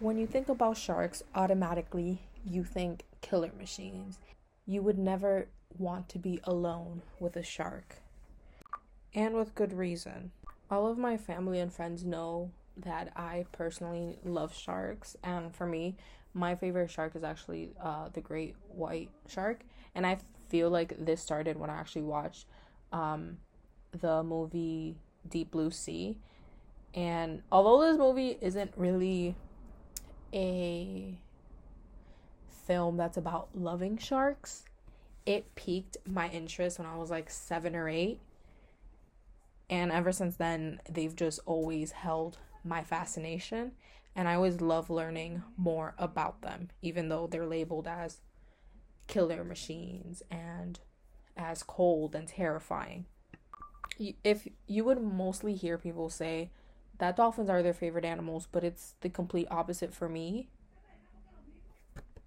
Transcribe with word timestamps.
When 0.00 0.16
you 0.16 0.26
think 0.26 0.48
about 0.48 0.78
sharks, 0.78 1.22
automatically 1.34 2.22
you 2.42 2.64
think 2.64 3.04
killer 3.20 3.50
machines. 3.58 4.18
You 4.64 4.80
would 4.80 4.96
never 4.96 5.48
want 5.76 6.08
to 6.08 6.18
be 6.18 6.40
alone 6.44 7.02
with 7.18 7.36
a 7.36 7.42
shark. 7.42 7.96
And 9.14 9.34
with 9.34 9.54
good 9.54 9.74
reason. 9.74 10.30
All 10.70 10.86
of 10.86 10.96
my 10.96 11.18
family 11.18 11.60
and 11.60 11.70
friends 11.70 12.02
know 12.02 12.50
that 12.78 13.12
I 13.14 13.44
personally 13.52 14.18
love 14.24 14.56
sharks, 14.56 15.18
and 15.22 15.54
for 15.54 15.66
me, 15.66 15.96
my 16.32 16.54
favorite 16.54 16.90
shark 16.90 17.14
is 17.14 17.22
actually 17.22 17.72
uh, 17.78 18.08
the 18.10 18.22
great 18.22 18.56
white 18.68 19.10
shark. 19.28 19.60
And 19.94 20.06
I 20.06 20.16
feel 20.48 20.70
like 20.70 20.94
this 20.98 21.20
started 21.20 21.58
when 21.58 21.68
I 21.68 21.74
actually 21.74 22.02
watched 22.04 22.46
um, 22.90 23.36
the 23.92 24.22
movie 24.22 24.96
Deep 25.28 25.50
Blue 25.50 25.70
Sea. 25.70 26.16
And 26.94 27.42
although 27.52 27.86
this 27.86 27.98
movie 27.98 28.38
isn't 28.40 28.72
really 28.78 29.36
a 30.32 31.18
film 32.66 32.96
that's 32.96 33.16
about 33.16 33.48
loving 33.54 33.98
sharks, 33.98 34.64
it 35.26 35.54
piqued 35.54 35.96
my 36.06 36.28
interest 36.28 36.78
when 36.78 36.88
I 36.88 36.96
was 36.96 37.10
like 37.10 37.30
seven 37.30 37.74
or 37.76 37.88
eight. 37.88 38.20
And 39.68 39.92
ever 39.92 40.12
since 40.12 40.36
then, 40.36 40.80
they've 40.90 41.14
just 41.14 41.40
always 41.46 41.92
held 41.92 42.38
my 42.64 42.82
fascination. 42.82 43.72
And 44.16 44.28
I 44.28 44.34
always 44.34 44.60
love 44.60 44.90
learning 44.90 45.42
more 45.56 45.94
about 45.96 46.42
them, 46.42 46.70
even 46.82 47.08
though 47.08 47.26
they're 47.26 47.46
labeled 47.46 47.86
as 47.86 48.18
killer 49.06 49.44
machines 49.44 50.22
and 50.30 50.80
as 51.36 51.62
cold 51.62 52.14
and 52.14 52.26
terrifying. 52.26 53.06
If 54.24 54.48
you 54.66 54.84
would 54.84 55.00
mostly 55.02 55.54
hear 55.54 55.78
people 55.78 56.10
say 56.10 56.50
that 57.00 57.16
dolphins 57.16 57.50
are 57.50 57.62
their 57.62 57.74
favorite 57.74 58.04
animals, 58.04 58.46
but 58.50 58.62
it's 58.62 58.94
the 59.00 59.08
complete 59.08 59.48
opposite 59.50 59.92
for 59.92 60.08
me. 60.08 60.48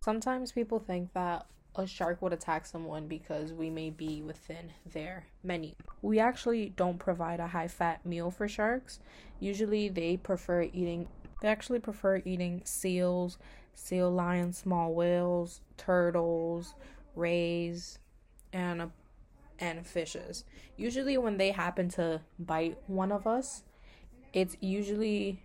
Sometimes 0.00 0.52
people 0.52 0.78
think 0.78 1.12
that 1.14 1.46
a 1.76 1.86
shark 1.86 2.20
would 2.22 2.32
attack 2.32 2.66
someone 2.66 3.06
because 3.06 3.52
we 3.52 3.70
may 3.70 3.90
be 3.90 4.22
within 4.22 4.72
their 4.92 5.26
menu. 5.42 5.72
We 6.02 6.18
actually 6.18 6.70
don't 6.70 6.98
provide 6.98 7.40
a 7.40 7.48
high 7.48 7.68
fat 7.68 8.04
meal 8.04 8.30
for 8.30 8.48
sharks. 8.48 8.98
Usually 9.40 9.88
they 9.88 10.16
prefer 10.16 10.62
eating 10.62 11.08
they 11.42 11.48
actually 11.48 11.80
prefer 11.80 12.22
eating 12.24 12.62
seals, 12.64 13.38
seal 13.74 14.10
lions, 14.10 14.56
small 14.58 14.94
whales, 14.94 15.60
turtles, 15.76 16.74
rays, 17.14 17.98
and 18.52 18.90
and 19.58 19.86
fishes. 19.86 20.44
Usually 20.76 21.16
when 21.18 21.36
they 21.36 21.52
happen 21.52 21.88
to 21.90 22.22
bite 22.38 22.78
one 22.86 23.12
of 23.12 23.26
us, 23.26 23.64
it's 24.36 24.54
usually 24.60 25.40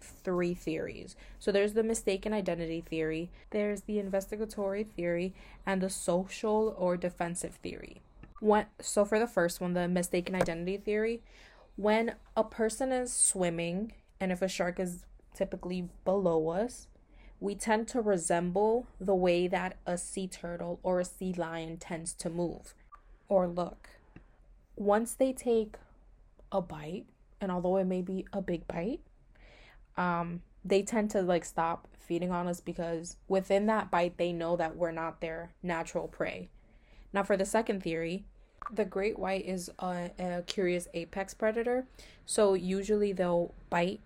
three 0.00 0.54
theories. 0.54 1.16
So 1.40 1.50
there's 1.50 1.72
the 1.72 1.82
mistaken 1.82 2.32
identity 2.32 2.80
theory, 2.80 3.28
there's 3.50 3.82
the 3.82 3.98
investigatory 3.98 4.84
theory, 4.84 5.34
and 5.66 5.82
the 5.82 5.90
social 5.90 6.76
or 6.78 6.96
defensive 6.96 7.56
theory. 7.56 8.00
When, 8.38 8.66
so 8.80 9.04
for 9.04 9.18
the 9.18 9.26
first 9.26 9.60
one, 9.60 9.74
the 9.74 9.88
mistaken 9.88 10.36
identity 10.36 10.76
theory, 10.76 11.22
when 11.74 12.14
a 12.36 12.44
person 12.44 12.92
is 12.92 13.12
swimming 13.12 13.94
and 14.20 14.30
if 14.30 14.42
a 14.42 14.48
shark 14.48 14.78
is 14.78 15.04
typically 15.34 15.88
below 16.04 16.50
us, 16.50 16.86
we 17.40 17.56
tend 17.56 17.88
to 17.88 18.00
resemble 18.00 18.86
the 19.00 19.14
way 19.14 19.48
that 19.48 19.76
a 19.86 19.98
sea 19.98 20.28
turtle 20.28 20.78
or 20.84 21.00
a 21.00 21.04
sea 21.04 21.32
lion 21.32 21.78
tends 21.78 22.12
to 22.12 22.30
move 22.30 22.74
or 23.28 23.48
look. 23.48 23.88
Once 24.76 25.14
they 25.14 25.32
take 25.32 25.74
a 26.52 26.60
bite, 26.60 27.06
and 27.40 27.50
although 27.50 27.76
it 27.76 27.86
may 27.86 28.02
be 28.02 28.26
a 28.32 28.42
big 28.42 28.66
bite, 28.66 29.00
um, 29.96 30.42
they 30.64 30.82
tend 30.82 31.10
to 31.10 31.22
like 31.22 31.44
stop 31.44 31.88
feeding 31.98 32.30
on 32.30 32.48
us 32.48 32.60
because 32.60 33.16
within 33.28 33.66
that 33.66 33.90
bite, 33.90 34.16
they 34.18 34.32
know 34.32 34.56
that 34.56 34.76
we're 34.76 34.90
not 34.90 35.20
their 35.20 35.52
natural 35.62 36.08
prey. 36.08 36.50
Now, 37.12 37.22
for 37.22 37.36
the 37.36 37.44
second 37.44 37.82
theory, 37.82 38.24
the 38.72 38.84
great 38.84 39.18
white 39.18 39.46
is 39.46 39.70
a, 39.78 40.10
a 40.18 40.42
curious 40.42 40.86
apex 40.94 41.34
predator. 41.34 41.86
So, 42.26 42.54
usually 42.54 43.12
they'll 43.12 43.54
bite 43.68 44.00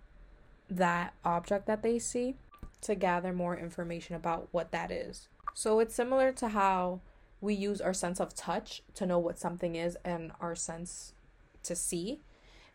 that 0.69 1.13
object 1.23 1.67
that 1.67 1.83
they 1.83 1.99
see 1.99 2.35
to 2.81 2.95
gather 2.95 3.33
more 3.33 3.57
information 3.57 4.15
about 4.15 4.47
what 4.51 4.71
that 4.71 4.91
is. 4.91 5.27
So, 5.53 5.79
it's 5.79 5.93
similar 5.93 6.31
to 6.33 6.49
how 6.49 7.01
we 7.41 7.53
use 7.53 7.81
our 7.81 7.93
sense 7.93 8.19
of 8.19 8.33
touch 8.33 8.81
to 8.95 9.05
know 9.05 9.19
what 9.19 9.37
something 9.37 9.75
is 9.75 9.97
and 10.03 10.31
our 10.39 10.55
sense 10.55 11.13
to 11.63 11.75
see 11.75 12.21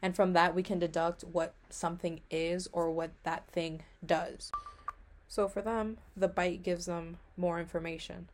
and 0.03 0.17
from 0.17 0.33
that 0.33 0.55
we 0.55 0.63
can 0.63 0.79
deduct 0.79 1.23
what 1.25 1.55
something 1.69 2.21
is 2.31 2.69
or 2.73 2.91
what 2.91 3.11
that 3.25 3.47
thing 3.49 3.83
does. 4.05 4.51
So 5.29 5.47
for 5.47 5.63
them, 5.63 5.99
the 6.17 6.29
bite 6.29 6.63
gives 6.63 6.87
them 6.87 7.19
more 7.37 7.61
information. 7.61 8.29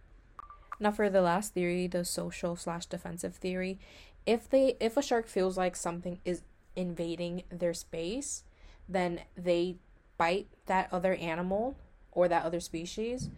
Now 0.78 0.90
for 0.90 1.10
the 1.10 1.20
last 1.20 1.54
theory, 1.54 1.86
the 1.86 2.04
social 2.04 2.56
slash 2.56 2.86
defensive 2.86 3.36
theory, 3.36 3.78
if 4.24 4.48
they 4.48 4.76
if 4.80 4.96
a 4.96 5.02
shark 5.02 5.28
feels 5.28 5.56
like 5.56 5.76
something 5.76 6.20
is 6.24 6.42
invading 6.74 7.42
their 7.50 7.74
space, 7.74 8.44
then 8.88 9.20
they 9.36 9.76
bite 10.18 10.48
that 10.66 10.88
other 10.92 11.14
animal 11.14 11.76
or 12.12 12.28
that 12.28 12.44
other 12.44 12.60
species 12.60 13.30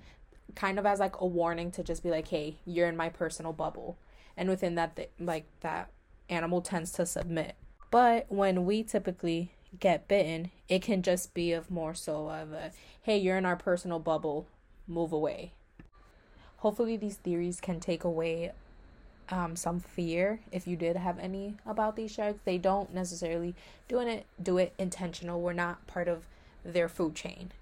kind 0.54 0.78
of 0.78 0.86
as 0.86 1.00
like 1.00 1.20
a 1.20 1.26
warning 1.26 1.70
to 1.70 1.82
just 1.82 2.02
be 2.02 2.10
like 2.10 2.28
hey 2.28 2.56
you're 2.64 2.88
in 2.88 2.96
my 2.96 3.08
personal 3.08 3.52
bubble 3.52 3.98
and 4.36 4.48
within 4.48 4.76
that 4.76 5.10
like 5.18 5.46
that 5.60 5.90
animal 6.28 6.60
tends 6.60 6.92
to 6.92 7.04
submit 7.04 7.54
but 7.90 8.26
when 8.28 8.64
we 8.64 8.82
typically 8.82 9.52
get 9.78 10.08
bitten, 10.08 10.50
it 10.68 10.82
can 10.82 11.02
just 11.02 11.34
be 11.34 11.52
of 11.52 11.70
more 11.70 11.94
so 11.94 12.28
of 12.28 12.52
a 12.52 12.72
hey, 13.02 13.16
you're 13.16 13.38
in 13.38 13.46
our 13.46 13.56
personal 13.56 13.98
bubble, 13.98 14.46
move 14.86 15.12
away. 15.12 15.52
Hopefully, 16.58 16.96
these 16.96 17.16
theories 17.16 17.60
can 17.60 17.80
take 17.80 18.04
away 18.04 18.52
um, 19.30 19.56
some 19.56 19.80
fear 19.80 20.40
if 20.50 20.66
you 20.66 20.76
did 20.76 20.96
have 20.96 21.18
any 21.18 21.56
about 21.66 21.96
these 21.96 22.12
sharks. 22.12 22.40
They 22.44 22.58
don't 22.58 22.92
necessarily 22.92 23.54
doing 23.86 24.08
it 24.08 24.26
do 24.42 24.58
it 24.58 24.72
intentional. 24.78 25.40
We're 25.40 25.52
not 25.52 25.86
part 25.86 26.08
of 26.08 26.26
their 26.64 26.88
food 26.88 27.14
chain. 27.14 27.52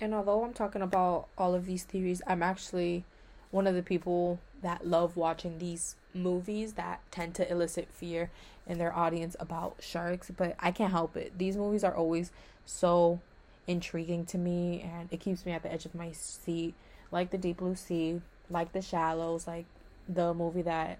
And 0.00 0.12
although 0.12 0.44
I'm 0.44 0.52
talking 0.52 0.82
about 0.82 1.28
all 1.38 1.54
of 1.54 1.66
these 1.66 1.84
theories, 1.84 2.20
I'm 2.26 2.42
actually 2.42 3.04
one 3.50 3.66
of 3.66 3.74
the 3.74 3.82
people 3.82 4.40
that 4.64 4.86
love 4.86 5.16
watching 5.16 5.58
these 5.58 5.94
movies 6.14 6.72
that 6.72 7.00
tend 7.10 7.34
to 7.34 7.50
elicit 7.50 7.88
fear 7.92 8.30
in 8.66 8.78
their 8.78 8.94
audience 8.94 9.36
about 9.38 9.76
sharks, 9.80 10.30
but 10.34 10.56
I 10.58 10.70
can't 10.72 10.90
help 10.90 11.16
it. 11.16 11.38
These 11.38 11.56
movies 11.56 11.84
are 11.84 11.94
always 11.94 12.32
so 12.64 13.20
intriguing 13.66 14.24
to 14.26 14.38
me 14.38 14.80
and 14.80 15.08
it 15.12 15.20
keeps 15.20 15.44
me 15.44 15.52
at 15.52 15.62
the 15.62 15.72
edge 15.72 15.84
of 15.84 15.94
my 15.94 16.12
seat, 16.12 16.74
like 17.12 17.30
The 17.30 17.38
Deep 17.38 17.58
Blue 17.58 17.74
Sea, 17.74 18.22
like 18.50 18.72
The 18.72 18.80
Shallows, 18.80 19.46
like 19.46 19.66
the 20.08 20.32
movie 20.32 20.62
that 20.62 20.98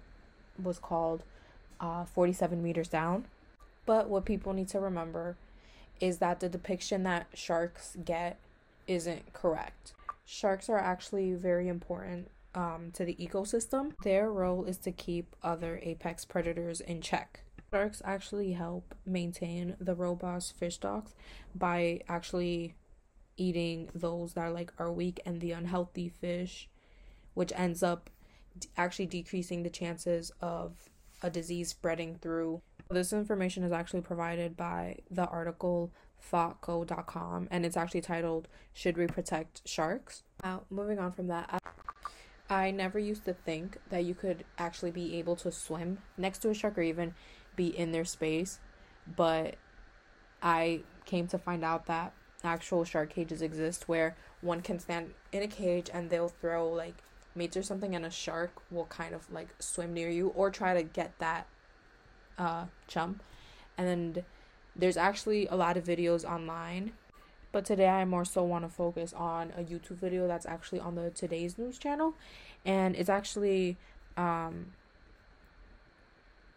was 0.61 0.77
called 0.77 1.23
uh, 1.79 2.05
47 2.05 2.61
Meters 2.61 2.87
Down. 2.87 3.25
But 3.85 4.09
what 4.09 4.25
people 4.25 4.53
need 4.53 4.67
to 4.69 4.79
remember 4.79 5.37
is 5.99 6.19
that 6.19 6.39
the 6.39 6.49
depiction 6.49 7.03
that 7.03 7.27
sharks 7.33 7.97
get 8.03 8.37
isn't 8.87 9.33
correct. 9.33 9.93
Sharks 10.25 10.69
are 10.69 10.77
actually 10.77 11.33
very 11.33 11.67
important 11.67 12.29
um, 12.55 12.91
to 12.93 13.05
the 13.05 13.15
ecosystem. 13.15 13.91
Their 14.03 14.31
role 14.31 14.65
is 14.65 14.77
to 14.79 14.91
keep 14.91 15.35
other 15.43 15.79
apex 15.83 16.25
predators 16.25 16.81
in 16.81 17.01
check. 17.01 17.41
Sharks 17.71 18.01
actually 18.05 18.53
help 18.53 18.95
maintain 19.05 19.75
the 19.79 19.95
robust 19.95 20.57
fish 20.57 20.75
stocks 20.75 21.13
by 21.53 22.01
actually 22.07 22.75
eating 23.37 23.89
those 23.93 24.33
that 24.33 24.41
are 24.41 24.51
like 24.51 24.71
are 24.79 24.91
weak 24.91 25.19
and 25.25 25.41
the 25.41 25.51
unhealthy 25.51 26.07
fish, 26.07 26.69
which 27.33 27.51
ends 27.55 27.83
up 27.83 28.09
actually 28.77 29.07
decreasing 29.07 29.63
the 29.63 29.69
chances 29.69 30.31
of 30.39 30.89
a 31.21 31.29
disease 31.29 31.69
spreading 31.69 32.15
through. 32.15 32.61
This 32.89 33.11
information 33.11 33.63
is 33.63 33.73
actually 33.73 34.01
provided 34.01 34.55
by 34.55 34.99
the 35.11 35.25
article 35.25 35.91
thoughtco.com 36.31 37.47
and 37.51 37.65
it's 37.65 37.77
actually 37.77 38.01
titled 38.01 38.47
Should 38.73 38.97
We 38.97 39.07
Protect 39.07 39.67
Sharks? 39.67 40.23
Now, 40.43 40.63
moving 40.69 40.99
on 40.99 41.11
from 41.11 41.27
that, 41.27 41.61
I 42.49 42.71
never 42.71 42.99
used 42.99 43.25
to 43.25 43.33
think 43.33 43.77
that 43.89 44.03
you 44.05 44.13
could 44.13 44.45
actually 44.57 44.91
be 44.91 45.17
able 45.17 45.35
to 45.37 45.51
swim 45.51 45.99
next 46.17 46.39
to 46.39 46.49
a 46.49 46.53
shark 46.53 46.77
or 46.77 46.81
even 46.81 47.15
be 47.55 47.67
in 47.67 47.91
their 47.91 48.05
space, 48.05 48.59
but 49.15 49.55
I 50.41 50.81
came 51.05 51.27
to 51.27 51.37
find 51.37 51.63
out 51.63 51.87
that 51.87 52.13
actual 52.43 52.83
shark 52.83 53.09
cages 53.09 53.41
exist 53.41 53.87
where 53.87 54.15
one 54.41 54.61
can 54.61 54.77
stand 54.77 55.13
in 55.31 55.41
a 55.41 55.47
cage 55.47 55.89
and 55.91 56.09
they'll 56.09 56.29
throw 56.29 56.69
like 56.69 56.95
mates 57.33 57.57
or 57.57 57.63
something 57.63 57.95
and 57.95 58.05
a 58.05 58.11
shark 58.11 58.61
will 58.69 58.85
kind 58.85 59.15
of 59.15 59.31
like 59.31 59.49
swim 59.59 59.93
near 59.93 60.09
you 60.09 60.27
or 60.29 60.51
try 60.51 60.73
to 60.73 60.83
get 60.83 61.17
that 61.19 61.47
uh 62.37 62.65
chum. 62.87 63.19
And 63.77 64.23
there's 64.75 64.97
actually 64.97 65.47
a 65.47 65.55
lot 65.55 65.77
of 65.77 65.83
videos 65.83 66.23
online 66.23 66.91
but 67.55 67.63
today 67.63 67.87
I 67.87 68.03
more 68.03 68.25
so 68.25 68.43
want 68.43 68.65
to 68.65 68.69
focus 68.69 69.13
on 69.13 69.53
a 69.57 69.63
YouTube 69.63 69.95
video 69.95 70.27
that's 70.27 70.45
actually 70.45 70.81
on 70.81 70.95
the 70.95 71.03
2days 71.03 71.57
News 71.57 71.77
channel. 71.77 72.13
And 72.65 72.97
it's 72.97 73.07
actually 73.07 73.77
um, 74.17 74.73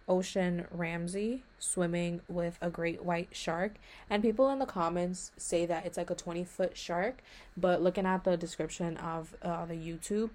Ocean 0.08 0.66
Ramsey 0.72 1.44
swimming 1.60 2.20
with 2.26 2.58
a 2.60 2.68
great 2.68 3.04
white 3.04 3.28
shark. 3.30 3.76
And 4.10 4.24
people 4.24 4.50
in 4.50 4.58
the 4.58 4.66
comments 4.66 5.30
say 5.36 5.66
that 5.66 5.86
it's 5.86 5.96
like 5.96 6.10
a 6.10 6.16
20 6.16 6.42
foot 6.42 6.76
shark, 6.76 7.22
but 7.56 7.80
looking 7.80 8.04
at 8.04 8.24
the 8.24 8.36
description 8.36 8.96
of 8.96 9.36
uh, 9.40 9.66
the 9.66 9.74
YouTube, 9.74 10.30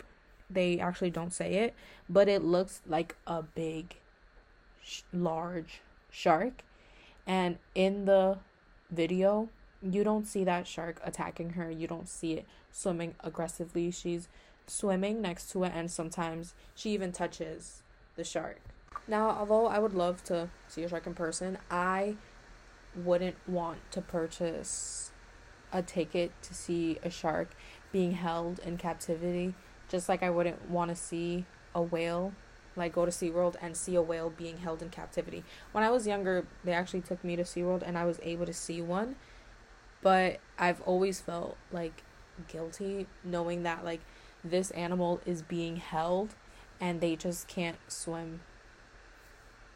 they 0.50 0.80
actually 0.80 1.12
don't 1.12 1.34
say 1.34 1.56
it, 1.56 1.74
but 2.08 2.30
it 2.30 2.42
looks 2.42 2.80
like 2.88 3.18
a 3.28 3.42
big, 3.42 3.98
sh- 4.82 5.02
large 5.12 5.82
shark. 6.10 6.64
And 7.28 7.58
in 7.76 8.06
the 8.06 8.38
video, 8.90 9.50
you 9.84 10.04
don't 10.04 10.26
see 10.26 10.44
that 10.44 10.68
shark 10.68 11.02
attacking 11.04 11.52
her. 11.52 11.70
You 11.70 11.88
don't 11.88 12.08
see 12.08 12.34
it 12.34 12.46
swimming 12.72 13.16
aggressively. 13.20 13.92
She's 13.92 14.28
swimming 14.66 15.22
next 15.22 15.52
to 15.52 15.64
it, 15.64 15.74
and 15.76 15.92
sometimes 15.92 16.54
she 16.74 16.92
even 16.92 17.12
touches 17.12 17.84
the 18.16 18.24
shark. 18.24 18.60
Now, 19.08 19.30
although 19.32 19.68
I 19.68 19.80
would 19.80 19.94
love 19.94 20.24
to 20.26 20.50
see 20.68 20.84
a 20.84 20.90
shark 20.90 21.06
in 21.06 21.14
person, 21.14 21.58
I 21.70 22.16
wouldn't 22.96 23.36
want 23.48 23.80
to 23.92 24.02
purchase 24.02 25.12
a 25.72 25.82
ticket 25.82 26.32
to 26.44 26.54
see 26.54 27.00
a 27.04 27.10
shark 27.10 27.50
being 27.92 28.14
held 28.14 28.60
in 28.60 28.78
captivity, 28.78 29.56
just 29.90 30.08
like 30.08 30.24
I 30.24 30.30
wouldn't 30.30 30.70
want 30.70 30.90
to 30.90 30.96
see 30.96 31.46
a 31.76 31.82
whale, 31.82 32.34
like 32.76 32.94
go 32.94 33.06
to 33.06 33.12
SeaWorld 33.12 33.56
and 33.62 33.76
see 33.76 33.96
a 33.96 34.02
whale 34.02 34.30
being 34.30 34.60
held 34.60 34.82
in 34.82 34.90
captivity. 34.90 35.44
When 35.72 35.84
I 35.84 35.90
was 35.90 36.08
younger, 36.08 36.46
they 36.64 36.74
actually 36.74 37.02
took 37.02 37.24
me 37.24 37.36
to 37.36 37.44
SeaWorld 37.44 37.84
and 37.86 37.98
I 37.98 38.06
was 38.06 38.20
able 38.24 38.46
to 38.46 38.54
see 38.54 38.82
one, 38.82 39.16
but 40.04 40.40
I've 40.60 40.82
always 40.82 41.22
felt 41.22 41.58
like 41.72 42.04
guilty 42.48 43.08
knowing 43.24 43.64
that 43.64 43.86
like 43.86 44.02
this 44.44 44.70
animal 44.72 45.22
is 45.26 45.42
being 45.42 45.78
held 45.78 46.36
and 46.80 47.00
they 47.00 47.16
just 47.16 47.48
can't 47.48 47.78
swim 47.88 48.42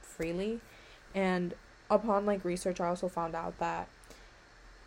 freely. 0.02 0.60
And 1.16 1.54
upon 1.90 2.26
like 2.26 2.44
research, 2.44 2.82
I 2.82 2.88
also 2.88 3.08
found 3.08 3.34
out 3.34 3.58
that 3.60 3.88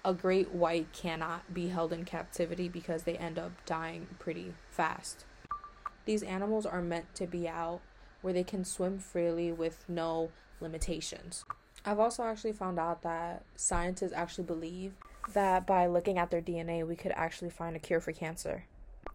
a 0.04 0.12
great 0.12 0.52
white 0.52 0.92
cannot 0.92 1.52
be 1.52 1.68
held 1.68 1.92
in 1.92 2.04
captivity 2.04 2.68
because 2.68 3.02
they 3.04 3.16
end 3.16 3.38
up 3.38 3.52
dying 3.64 4.06
pretty 4.18 4.54
fast. 4.70 5.24
These 6.04 6.22
animals 6.22 6.66
are 6.66 6.82
meant 6.82 7.14
to 7.16 7.26
be 7.26 7.48
out 7.48 7.80
where 8.20 8.32
they 8.32 8.44
can 8.44 8.64
swim 8.64 8.98
freely 8.98 9.50
with 9.52 9.84
no 9.88 10.30
limitations. 10.60 11.44
I've 11.84 11.98
also 11.98 12.24
actually 12.24 12.52
found 12.52 12.78
out 12.78 13.02
that 13.02 13.44
scientists 13.56 14.12
actually 14.14 14.44
believe 14.44 14.92
that 15.34 15.66
by 15.66 15.86
looking 15.86 16.18
at 16.18 16.30
their 16.30 16.42
DNA, 16.42 16.86
we 16.86 16.96
could 16.96 17.12
actually 17.14 17.50
find 17.50 17.76
a 17.76 17.78
cure 17.78 18.00
for 18.00 18.12
cancer. 18.12 18.64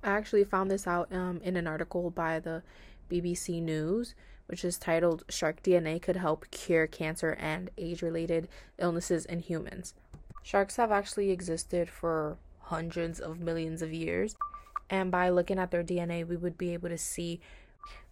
I 0.04 0.10
actually 0.10 0.44
found 0.44 0.70
this 0.70 0.88
out 0.88 1.12
um, 1.12 1.40
in 1.44 1.56
an 1.56 1.68
article 1.68 2.10
by 2.10 2.40
the 2.40 2.64
BBC 3.10 3.62
News, 3.62 4.16
which 4.48 4.64
is 4.64 4.78
titled 4.78 5.24
Shark 5.30 5.64
DNA 5.64 6.02
Could 6.02 6.18
Help 6.18 6.50
Cure 6.52 6.88
Cancer 6.88 7.32
and 7.40 7.70
Age 7.78 8.02
Related 8.02 8.48
Illnesses 8.78 9.26
in 9.26 9.40
Humans. 9.40 9.94
Sharks 10.44 10.76
have 10.76 10.92
actually 10.92 11.32
existed 11.32 11.90
for 11.90 12.38
hundreds 12.60 13.20
of 13.20 13.40
millions 13.40 13.82
of 13.82 13.94
years, 13.94 14.36
and 14.90 15.12
by 15.12 15.30
looking 15.30 15.58
at 15.58 15.72
their 15.72 15.84
DNA, 15.84 16.28
we 16.28 16.36
would 16.36 16.58
be 16.58 16.74
able 16.74 16.90
to 16.90 16.98
see 16.98 17.40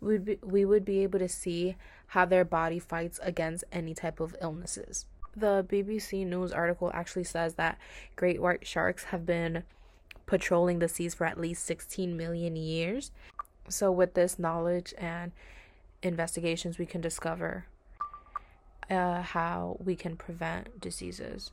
we 0.02 0.14
would 0.14 0.26
be, 0.26 0.40
we 0.44 0.66
would 0.66 0.86
be 0.86 1.00
able 1.00 1.20
to 1.20 1.30
see 1.30 1.76
how 2.08 2.26
their 2.26 2.46
body 2.46 2.80
fights 2.80 3.20
against 3.24 3.64
any 3.72 3.94
type 3.94 4.20
of 4.20 4.36
illnesses. 4.42 5.06
The 5.36 5.66
BBC 5.68 6.26
News 6.28 6.52
article 6.52 6.92
actually 6.94 7.24
says 7.24 7.56
that 7.56 7.78
great 8.16 8.42
white 8.42 8.68
sharks 8.68 9.06
have 9.06 9.26
been 9.26 9.64
patrolling 10.26 10.80
the 10.80 10.88
seas 10.88 11.14
for 11.14 11.26
at 11.26 11.40
least 11.40 11.66
16 11.66 12.16
million 12.16 12.56
years. 12.56 13.12
So, 13.68 13.92
with 13.92 14.14
this 14.14 14.38
knowledge 14.38 14.94
and 14.98 15.32
investigations, 16.02 16.78
we 16.78 16.86
can 16.86 17.02
discover 17.02 17.66
uh, 18.90 19.22
how 19.22 19.78
we 19.84 19.96
can 19.96 20.16
prevent 20.16 20.80
diseases 20.80 21.52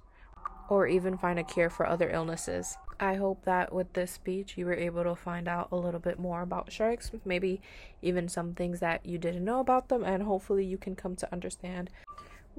or 0.69 0.87
even 0.87 1.19
find 1.19 1.39
a 1.39 1.45
cure 1.45 1.71
for 1.71 1.87
other 1.87 2.11
illnesses. 2.11 2.77
I 3.01 3.15
hope 3.15 3.45
that 3.45 3.73
with 3.73 3.93
this 3.95 4.13
speech 4.13 4.57
you 4.57 4.67
were 4.67 4.75
able 4.75 5.03
to 5.05 5.17
find 5.17 5.49
out 5.49 5.69
a 5.73 5.77
little 5.77 6.01
bit 6.01 6.19
more 6.19 6.43
about 6.43 6.71
sharks, 6.71 7.11
maybe 7.25 7.61
even 8.03 8.29
some 8.29 8.55
things 8.55 8.81
that 8.81 9.05
you 9.05 9.19
didn't 9.19 9.45
know 9.45 9.61
about 9.61 9.89
them, 9.89 10.05
and 10.05 10.23
hopefully 10.23 10.65
you 10.65 10.79
can 10.79 10.95
come 10.95 11.17
to 11.17 11.33
understand 11.33 11.91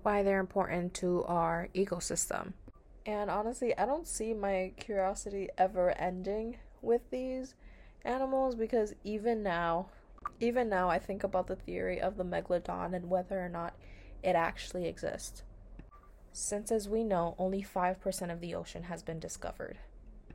why 0.03 0.23
they're 0.23 0.39
important 0.39 0.93
to 0.95 1.23
our 1.25 1.69
ecosystem. 1.75 2.53
And 3.05 3.29
honestly, 3.29 3.77
I 3.77 3.85
don't 3.85 4.07
see 4.07 4.33
my 4.33 4.73
curiosity 4.77 5.49
ever 5.57 5.91
ending 5.91 6.57
with 6.81 7.01
these 7.09 7.55
animals 8.03 8.55
because 8.55 8.93
even 9.03 9.43
now, 9.43 9.87
even 10.39 10.69
now, 10.69 10.89
I 10.89 10.99
think 10.99 11.23
about 11.23 11.47
the 11.47 11.55
theory 11.55 11.99
of 11.99 12.17
the 12.17 12.25
megalodon 12.25 12.93
and 12.93 13.09
whether 13.09 13.43
or 13.43 13.49
not 13.49 13.73
it 14.23 14.35
actually 14.35 14.87
exists. 14.87 15.43
Since, 16.31 16.71
as 16.71 16.87
we 16.87 17.03
know, 17.03 17.35
only 17.37 17.63
5% 17.63 18.31
of 18.31 18.39
the 18.39 18.55
ocean 18.55 18.83
has 18.83 19.03
been 19.03 19.19
discovered. 19.19 19.77